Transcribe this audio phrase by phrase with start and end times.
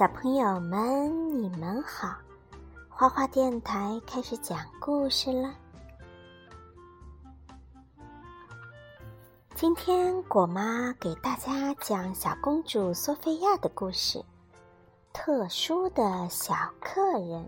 [0.00, 2.16] 小朋友们，你们好！
[2.88, 5.54] 花花电台开始讲故事了。
[9.54, 14.24] 今天果妈给大家讲小公主索菲亚的故事。
[15.12, 17.44] 特殊的小客人，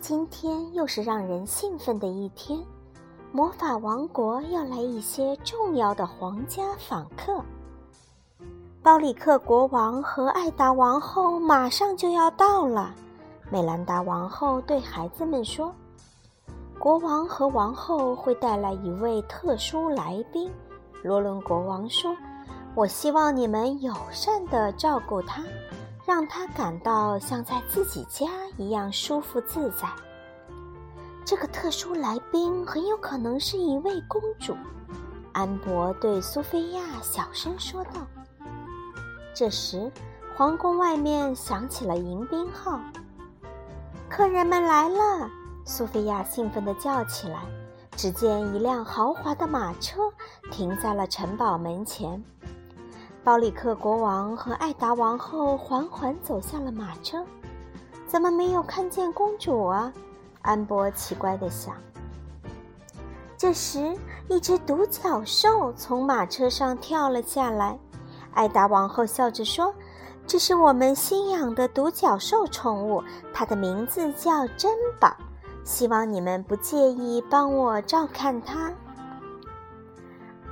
[0.00, 2.60] 今天又是让人兴奋的一天。
[3.30, 7.40] 魔法王国要来一些重要的皇家访客。
[8.82, 12.92] 包里克国王和艾达王后马上就要到了。
[13.48, 15.72] 美兰达王后对孩子们说
[16.80, 20.50] ：“国王和王后会带来一位特殊来宾。”
[21.04, 22.12] 罗伦国王说
[22.74, 25.44] ：“我希望你们友善地照顾他，
[26.04, 28.26] 让他感到像在自己家
[28.56, 29.88] 一样舒服自在。”
[31.24, 34.56] 这个特殊来宾很有可能是一位公主。
[35.30, 38.00] 安博对苏菲亚小声说道。
[39.34, 39.90] 这时，
[40.36, 42.80] 皇宫外面响起了迎宾号。
[44.08, 45.30] 客人们来了！
[45.64, 47.40] 苏菲亚兴奋地叫起来。
[47.94, 50.00] 只见一辆豪华的马车
[50.50, 52.22] 停在了城堡门前。
[53.22, 57.22] 包里克国王和艾达王后缓缓走下了马车。
[58.06, 59.92] 怎么没有看见公主啊？
[60.40, 61.74] 安博奇怪地想。
[63.36, 63.96] 这时，
[64.28, 67.78] 一只独角兽从马车上跳了下来。
[68.34, 69.74] 艾达王后笑着说
[70.26, 73.02] ：“这是我们新养的独角兽宠物，
[73.32, 75.16] 它的名字叫珍宝。
[75.64, 78.72] 希望你们不介意帮我照看它。”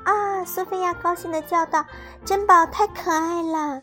[0.04, 0.44] 啊！
[0.44, 1.84] 苏菲亚高兴地叫道
[2.24, 3.82] ：“珍宝太可爱了，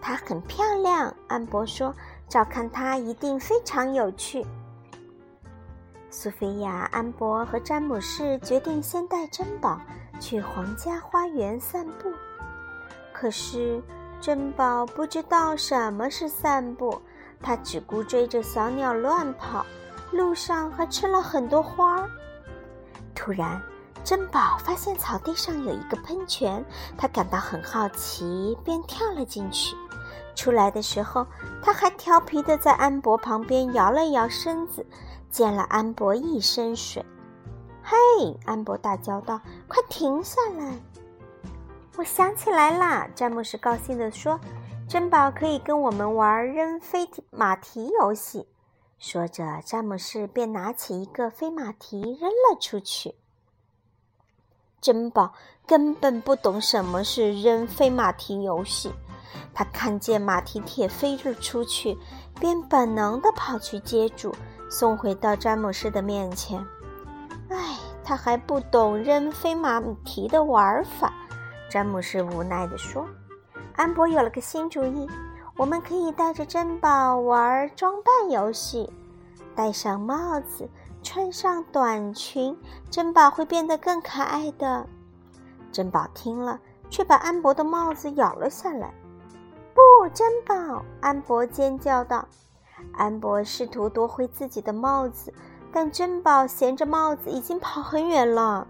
[0.00, 1.94] 它很漂亮。”安博说
[2.28, 4.46] ：“照看它一定非常有趣。”
[6.10, 9.80] 苏菲亚、安博和詹姆士决定先带珍宝
[10.18, 12.10] 去皇家花园散步。
[13.20, 13.82] 可是，
[14.18, 16.98] 珍宝不知道什么是散步，
[17.42, 19.66] 它只顾追着小鸟乱跑，
[20.10, 22.08] 路上还吃了很多花儿。
[23.14, 23.60] 突然，
[24.02, 26.64] 珍宝发现草地上有一个喷泉，
[26.96, 29.76] 他感到很好奇，便跳了进去。
[30.34, 31.26] 出来的时候，
[31.62, 34.86] 他还调皮地在安博旁边摇了摇身子，
[35.30, 37.04] 溅了安博一身水。
[37.84, 37.98] “嘿！”
[38.46, 39.38] 安博大叫道
[39.68, 40.72] ，“快停下来！”
[41.96, 44.40] 我想起来啦，詹姆斯高兴地说
[44.88, 48.48] ：“珍宝可以跟我们玩扔飞马蹄游戏。”
[48.98, 53.14] 说着，詹姆斯便拿起一个飞马蹄扔了出去。
[54.80, 55.34] 珍宝
[55.66, 58.90] 根本不懂什么是扔飞马蹄游戏，
[59.52, 61.98] 他看见马蹄铁飞了出去，
[62.38, 64.34] 便本能地跑去接住，
[64.70, 66.58] 送回到詹姆斯的面前。
[67.50, 71.12] 唉，他还不懂扔飞马蹄的玩法。
[71.70, 73.06] 詹姆士无奈地说
[73.78, 75.08] ：“安博有了个新主意，
[75.56, 78.92] 我们可以带着珍宝玩装扮游戏。
[79.54, 80.68] 戴上帽子，
[81.00, 82.58] 穿上短裙，
[82.90, 84.84] 珍宝会变得更可爱的。”
[85.70, 86.58] 珍宝听了，
[86.90, 88.92] 却把安博的帽子咬了下来。
[89.72, 92.26] “不，珍宝！”安博尖叫道。
[92.94, 95.32] 安博试图夺回自己的帽子，
[95.70, 98.66] 但珍宝衔着帽子已经跑很远了。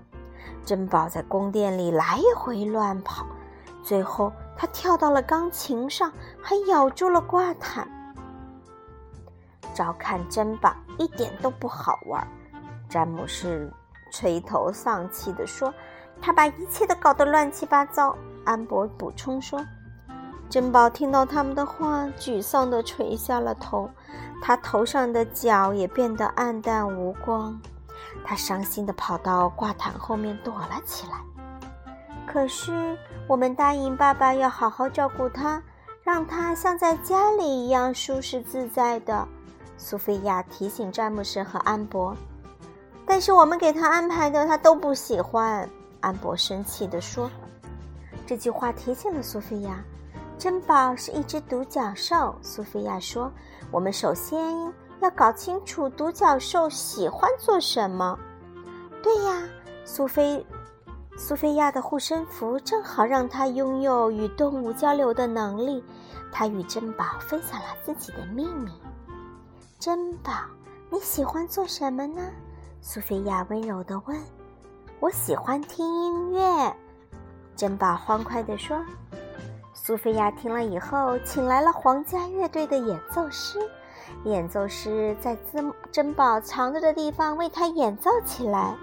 [0.64, 3.26] 珍宝在宫殿里来回乱跑，
[3.82, 7.88] 最后他跳到了钢琴上，还咬住了挂毯。
[9.74, 12.26] 照看珍宝一点都不好玩，
[12.88, 13.72] 詹姆士
[14.10, 15.72] 垂头丧气地说
[16.20, 19.64] ：“他把一切都搞得乱七八糟。”安博补充说
[20.50, 23.88] ：“珍宝听到他们的话，沮丧地垂下了头，
[24.42, 27.60] 他头上的角也变得暗淡无光。”
[28.24, 31.20] 他伤心地跑到挂毯后面躲了起来。
[32.26, 35.62] 可是，我们答应爸爸要好好照顾他，
[36.02, 39.26] 让他像在家里一样舒适自在的。
[39.76, 42.16] 苏菲亚提醒詹姆斯和安博。
[43.04, 45.68] 但是我们给他安排的，他都不喜欢。
[46.00, 47.28] 安博生气地说。
[48.26, 49.82] 这句话提醒了苏菲亚。
[50.38, 53.32] 珍宝是一只独角兽，苏菲亚说。
[53.72, 54.72] 我们首先。
[55.00, 58.18] 要搞清楚独角兽喜欢做什么。
[59.02, 59.42] 对呀，
[59.84, 60.44] 苏菲，
[61.16, 65.82] 苏菲亚的护身符正好让她拥有与动物交流的能力。
[66.30, 68.70] 她与珍宝分享了自己的秘密。
[69.78, 70.32] 珍宝，
[70.90, 72.22] 你喜欢做什么呢？
[72.82, 74.16] 苏菲亚温柔地问。
[75.00, 76.76] 我喜欢听音乐。
[77.56, 78.78] 珍宝欢快地说。
[79.72, 83.58] 苏菲亚听了以后，请来了皇家乐队的演奏师。
[84.24, 88.74] 演奏师在珍珍宝藏着的地方为他演奏起来。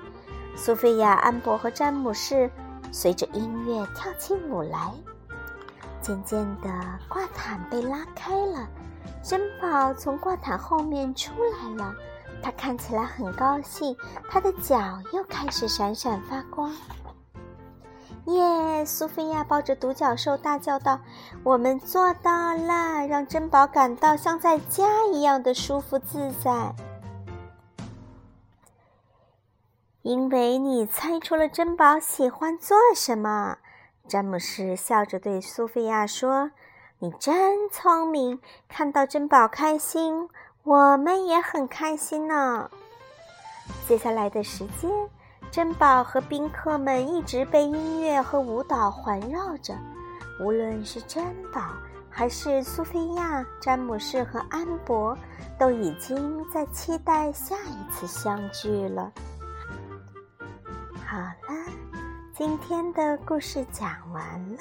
[0.56, 2.50] 苏菲亚、安博和詹姆士
[2.92, 4.92] 随着音乐跳起舞来。
[6.02, 6.70] 渐渐的，
[7.10, 8.68] 挂毯被拉开了，
[9.22, 11.94] 珍宝从挂毯后面出来了。
[12.42, 13.98] 他看起来很高兴，
[14.30, 14.78] 他的脚
[15.12, 16.72] 又开始闪闪发光。
[18.28, 18.86] 耶！
[18.86, 21.00] 苏菲亚抱着独角兽大叫道
[21.44, 26.76] ：“我们做到了，让珍宝感到像在家一样的舒服自在。”
[30.04, 33.58] 因为你猜出了珍宝喜欢做什么，
[34.08, 36.52] 詹姆士笑着对苏菲亚说
[37.00, 38.40] ：“你真聪明，
[38.70, 40.30] 看到珍宝开心，
[40.64, 42.70] 我们也很开心呢。”
[43.86, 44.90] 接下来的时间，
[45.52, 49.76] 珍宝和宾客们一直被音乐和舞蹈环绕着。
[50.40, 51.62] 无论是珍宝，
[52.10, 55.18] 还是苏菲亚、詹姆士和安博，
[55.58, 59.12] 都已经在期待下一次相聚了。
[61.06, 61.72] 好了，
[62.34, 64.24] 今天的故事讲完
[64.54, 64.60] 了。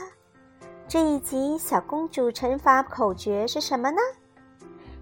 [0.89, 3.99] 这一集小公主乘法口诀是什么呢？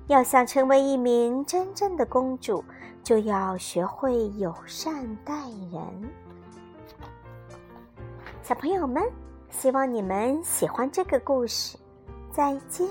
[0.06, 2.64] 要想成为一名真正的公主，
[3.04, 5.34] 就要学会友善待
[5.70, 5.80] 人。
[8.42, 9.02] 小朋友们，
[9.50, 11.78] 希望你们喜欢这个故事。
[12.32, 12.88] 再见。